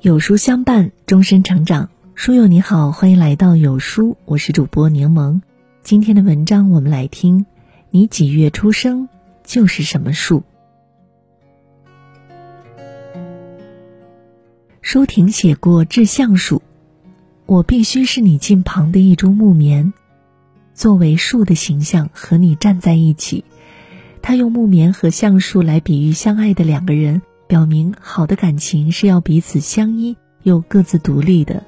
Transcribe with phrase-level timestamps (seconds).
[0.00, 1.90] 有书相伴，终身成长。
[2.14, 5.40] 书友你好，欢迎来到有书，我是主播柠檬。
[5.82, 7.46] 今天的文章我们来听：
[7.90, 9.08] 你几月出生
[9.42, 10.44] 就是什么树。
[14.82, 16.58] 舒婷写过《致橡树》，
[17.46, 19.92] 我必须是你近旁的一株木棉，
[20.74, 23.44] 作为树的形象和你站在一起。
[24.22, 27.20] 他用木棉和橡树来比喻相爱的两个人。
[27.48, 31.64] 表明好的感情是要彼此相依又各自独立的。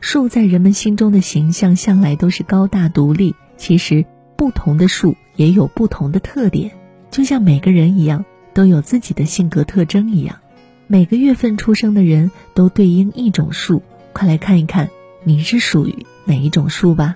[0.00, 4.04] 树在人们心中的形象向来都是高大独立，其实
[4.36, 6.72] 不同的树也有不同的特点，
[7.12, 10.40] 就像每个人一样都有自己的性格特征一样。
[10.88, 13.80] 每个月份出生的人都对应一种树，
[14.12, 14.90] 快来看一看
[15.22, 17.14] 你是属于哪一种树吧。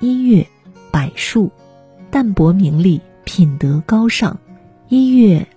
[0.00, 0.46] 一月，
[0.90, 1.50] 柏树，
[2.10, 4.38] 淡泊名利，品德高尚。
[4.90, 5.48] 一月。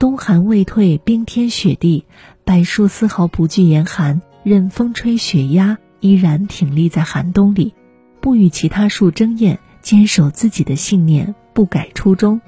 [0.00, 2.06] 冬寒未退，冰天雪地，
[2.46, 7.74] 柏树丝毫不惧严寒，任风吹雪压，依然挺立在寒冬里，
[8.22, 12.40] 不与其他树争艳，坚守自己的信念，不改初衷。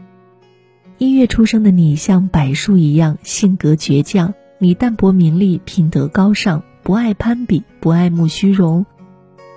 [0.97, 4.33] 一月出生的你，像柏树一样，性格倔强。
[4.59, 8.87] 你淡泊名利，品德高尚，不爱攀比，不爱慕虚荣，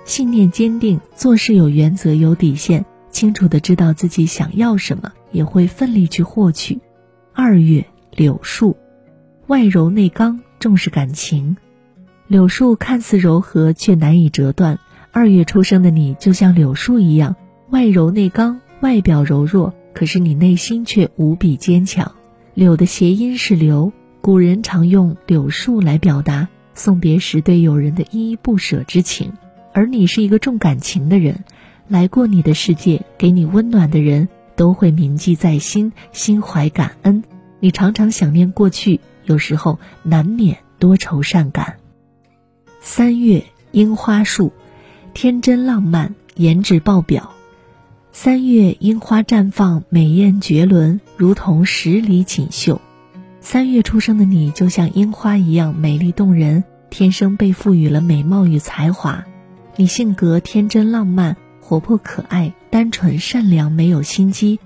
[0.03, 6.81] 信念坚定，做事有原则、有底线，清楚的知道自己想要什么，也会奋力去获取。
[7.37, 8.77] 二月柳树，
[9.47, 11.57] 外柔内刚，重视感情。
[12.27, 14.79] 柳树看似柔和，却难以折断。
[15.11, 17.35] 二月出生的你，就像柳树一样，
[17.71, 22.09] 外柔内刚，外表柔弱，可是你内心却无比坚强。
[22.53, 29.33] 柳的谐音是留，古人常用柳树来表达送别时对友人的依依不舍之情。
[29.73, 31.43] 而你是一个重感情的人，
[31.89, 34.29] 来过你的世界，给你温暖的人。
[34.55, 37.23] 都会铭记在心，心怀感恩。
[37.59, 41.77] 你常常想念过去，有时候难免多愁善感。
[42.81, 44.51] 三月樱花树，
[45.13, 47.31] 天真浪漫，颜值爆表。
[48.11, 52.79] 三月樱花绽放，美艳绝伦，如同十里锦绣。
[53.41, 59.25] 三月出生的你，就像樱花一样美丽动人，天生被赋予了美貌与才华。
[59.75, 61.35] 你性格天真浪漫。
[61.67, 64.59] 活泼可爱、单纯善良，没有心机。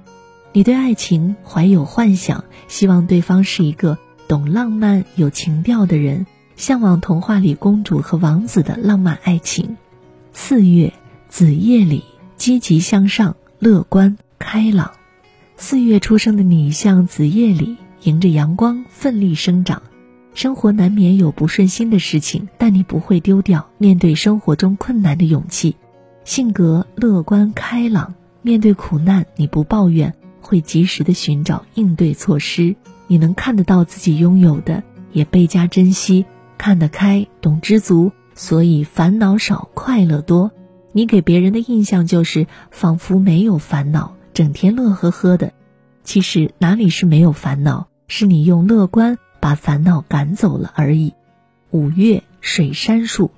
[0.51, 6.25] 你对爱情怀有幻想，希望对方是一个懂浪漫、有情调的人，
[6.57, 9.77] 向往童话里公主和王子的浪漫爱情。
[10.33, 10.91] 四月
[11.29, 12.03] 子夜里，
[12.35, 14.91] 积极向上、乐观开朗。
[15.55, 19.83] 四月出生的你，像子夜里，迎着阳光奋力生长。
[20.33, 25.77] 生活难免有不顺心的事情，但你不会丢掉面对生活中困难的勇气。
[26.29, 28.13] 性格乐观开朗，
[28.43, 32.75] 面对苦难你不抱怨，会及时的寻找应对措施。
[33.07, 40.51] 你能看得到自己拥有的，也倍加珍惜，看得开，懂知足，所以烦恼少，快乐多。
[40.91, 45.53] 你给别人的印象就是仿佛没有烦恼，整天乐呵呵的。
[46.03, 51.15] 其实哪里是没有烦恼，是你用乐观把烦恼赶走了而已。
[51.71, 53.31] 五月水杉树。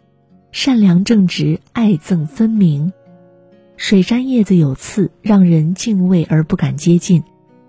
[0.52, 2.92] 善良正直，爱憎分明。
[3.78, 7.24] 水杉叶子有刺，让人敬畏而不敢接近。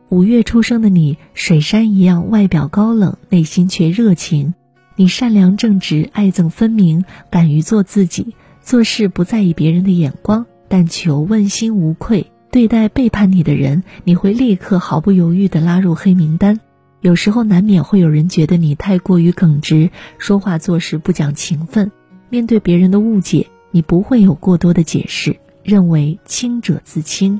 [0.08, 4.54] 五月出生的你，水杉一样，外表高冷，内心却热情。
[4.96, 12.32] 你善良正直，爱憎分明，敢于做自己，做事不在意别人的眼光，但求问心无愧。
[12.50, 16.58] 对待背叛你的人，你会立刻毫不犹豫地拉入黑名单。
[17.00, 21.92] 有时候难免会有人觉得你太过于耿直，说话做事不讲情分。
[22.32, 27.38] 面对别人的误解，你不会有过多的解释，认为清者自清。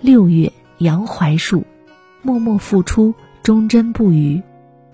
[0.00, 1.64] 六月杨槐树，
[2.22, 4.40] 默默付出，忠贞不渝。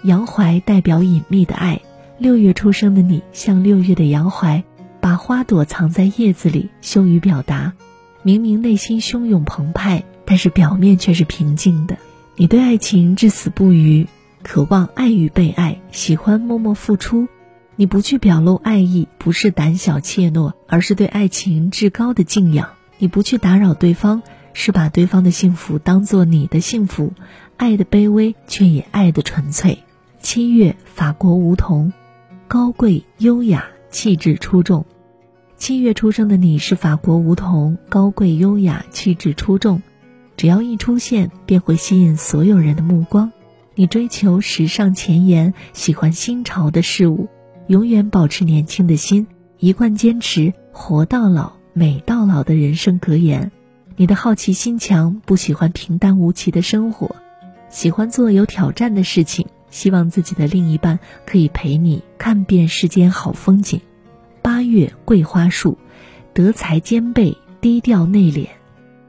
[0.03, 1.83] 杨槐代表隐秘的爱。
[2.17, 4.65] 六月出生的你，像六月的杨槐，
[4.99, 7.75] 把花朵藏在叶子里，羞于表达。
[8.22, 11.98] 明明内心汹涌澎湃，但是表面却是平静的。
[12.34, 14.07] 你对爱情至死不渝，
[14.42, 17.28] 渴望爱与被爱，喜欢默默付出。
[17.77, 22.71] 你不去表露爱意，不是胆小怯懦，而是对爱情至高的敬仰。
[22.98, 24.22] 你不去打扰对方，
[24.53, 27.13] 是把对方的幸福当做你的幸福。
[27.57, 29.78] 爱的卑微，却也爱的纯粹。
[30.21, 31.92] 七月，法国梧桐，
[32.47, 34.84] 高贵优雅，气质出众。
[35.57, 39.83] 七月出生的你是法国梧桐，高贵优雅，气质出众。
[40.36, 43.33] 只要一出现，便会吸引所有人的目光。
[43.74, 47.28] 你追求时尚前沿，喜欢新潮的事物。
[47.68, 49.26] 永远保持年轻的心，
[49.59, 53.53] 一贯坚持“活到老，美到老”的人生格言。
[53.97, 57.14] 你的好奇心强，不喜欢平淡无奇的生活，
[57.68, 63.80] 喜欢做有挑战的事情，希望自己的另一半可以陪你看遍世间好风景。
[64.42, 65.78] 八月桂花树，
[66.32, 68.48] 德才兼备，低调内敛。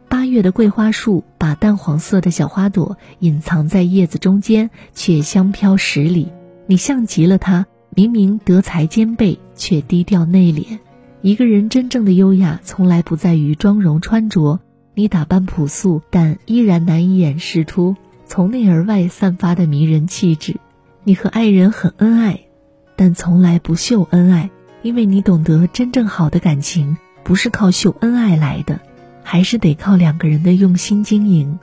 [0.09, 6.31] 八月的桂花树把淡黄色的小花朵隐藏在叶子中间，却香飘十里。
[6.67, 7.65] 你像极了它，
[7.95, 10.80] 明明德才兼备，却低调内敛。
[11.22, 14.60] 一个人真正的优雅，从来不在于妆容穿着。
[14.95, 17.95] 你打扮朴素，但依然难以掩饰出
[18.25, 20.57] 从内而外散发的迷人气质。
[21.04, 22.42] 你和爱人很恩爱，
[22.95, 24.50] 但从来不秀恩爱，
[24.81, 28.80] 因为你懂得真正好的感情不是靠秀恩爱来的，
[29.24, 31.60] 还是得靠两个人的用心经营。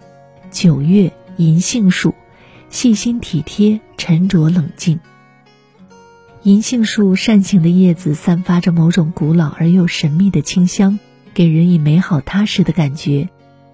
[0.50, 2.14] 九月，银杏树，
[2.68, 5.00] 细心体贴，沉着冷静。
[6.42, 10.98] 银杏树扇形的叶子散发着某种古老而又神秘的清香。
[11.34, 13.28] 给人以美好踏实的感觉。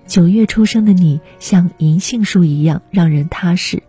[0.07, 3.83] 九月出生的你，像银杏树一样让人踏实。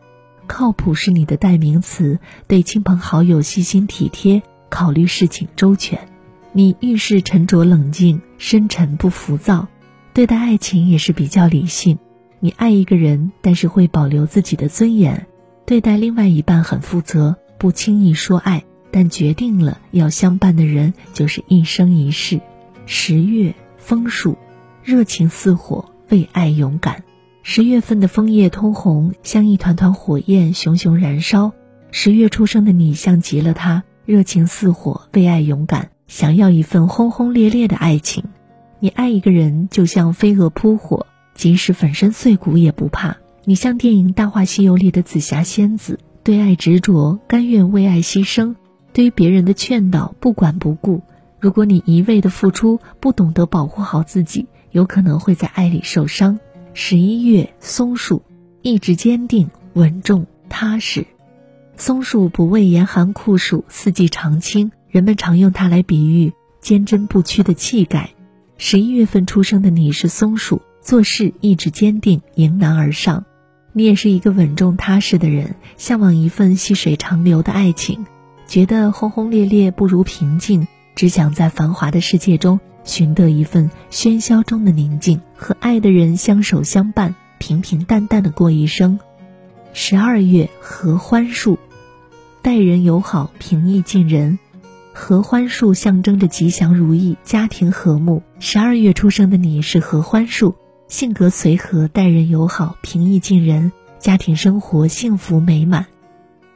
[0.45, 6.07] 靠谱是你的代名词，对亲朋好友细心体贴，考虑事情周全。
[6.53, 9.68] 你遇事沉着冷静，深沉不浮躁，
[10.13, 11.97] 对待爱情也是比较理性。
[12.39, 15.27] 你爱一个人，但是会保留自己的尊严，
[15.65, 22.39] 对待另外一半很负责，不轻易说爱，但决定了要相伴的人就是一生一世。
[22.86, 24.38] 十月枫树，
[24.83, 27.04] 热情似火，为爱勇敢。
[27.44, 31.51] 十月份的枫叶通红，像一团团火焰，熊熊燃烧。
[31.92, 38.25] 十月出生的你，像极了他，热情似火，为爱勇敢，想要一份轰轰烈烈的爱情。
[38.80, 43.18] 你爱一个人，就像飞蛾扑火，即使粉身碎骨也不怕。
[43.45, 48.56] 你像电影《大话西游》里的紫霞仙子，对爱执着，甘愿为爱牺牲，
[48.91, 51.01] 对于别人的劝导不管不顾。
[51.39, 56.38] 如果你一味的付出，不懂得保护好自己，有可能会在爱里受伤。
[56.74, 58.24] 十一月松树，
[58.62, 61.07] 意志坚定、稳重、踏实。
[61.77, 68.09] 松树不畏严寒酷暑，四季常青，人们常用它来比喻坚贞不屈的气概。
[68.57, 73.24] 十一月份出生的你是松树，做事意志坚定，迎难而上。
[73.77, 78.07] 你也是一个稳重踏实的人，向往一份细水长流的爱情，
[78.47, 80.68] 觉得轰轰烈烈不如平静。
[80.95, 89.00] 只想在繁华的世界中寻得一份喧嚣中的宁静，和爱的人相守相伴，平平淡淡的过一生。
[89.74, 91.59] 十二月合欢树，
[92.41, 94.39] 待人友好，平易近人。
[94.91, 98.24] 合欢树象征着吉祥如意，家庭和睦。
[98.39, 100.56] 十二月出生的你是合欢树，
[100.88, 105.88] 性格随和，待人友好，平易近人，家庭生活幸福美满。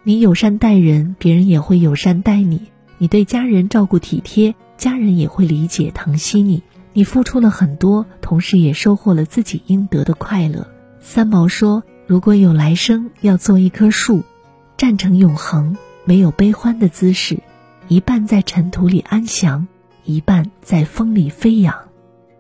[0.04, 2.72] 你友善待人，别人也会友善待你。
[2.98, 6.63] 你对家人照顾体贴，家人也会理解疼惜你。
[6.94, 10.66] 你付出了很多，同时也收获了自己应得的快乐。
[11.01, 14.24] 三毛说：“如果有来生，要做一棵树，
[14.78, 15.75] 站成永恒，
[16.06, 17.39] 没有悲欢的姿势，
[17.89, 19.68] 一半在尘土里安详，
[20.06, 21.75] 一半在风里飞扬，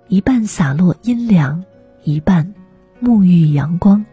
[0.07, 1.63] 一半洒落阴凉，
[2.03, 2.53] 一半
[3.01, 4.05] 沐浴阳光。”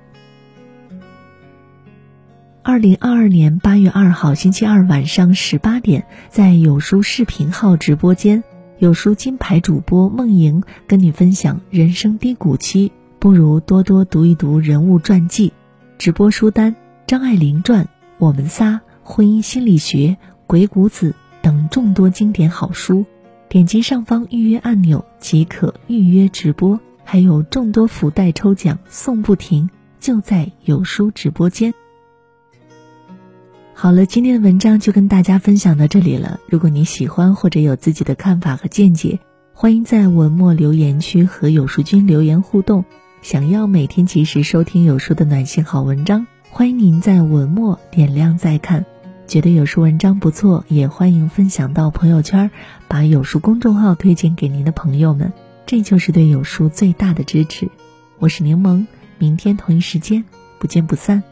[2.63, 8.45] 二零二二年八月二号星期二晚上十八点，在有书视频号直播间，
[8.79, 15.55] 有书金牌主播梦莹跟你分享人生低谷期，不如多多读一读人物传记。
[15.97, 16.77] 直播书单：
[17.07, 23.07] 张爱玲传、我们仨、婚姻心理学、鬼谷子等众多经典好书。
[23.49, 26.79] 点击上方预约按钮即可预约直播，
[27.11, 31.73] 还有众多福袋抽奖送不停，就在有书直播间。
[33.73, 36.39] 好了，今天的文章就跟大家分享到这里了。
[36.51, 39.21] 如果你喜欢或者有自己的看法和见解，
[39.55, 42.85] 欢迎在文末留言区和有书君留言互动。
[43.23, 48.85] 想要每天及时收听有书的暖心好文章，欢迎您在文末点亮再看。
[49.27, 52.51] 觉得有书文章不错，也欢迎分享到朋友圈，
[52.87, 55.33] 把有书公众号推荐给您的朋友们，
[55.69, 57.69] 这就是对有书最大的支持。
[58.19, 58.87] 我是柠檬，
[59.19, 60.25] 明天同一时间
[60.59, 61.23] 不见不散。